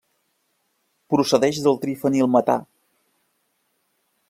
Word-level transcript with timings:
Procedeix 1.15 1.59
del 1.67 1.77
trifenilmetà. 1.85 2.57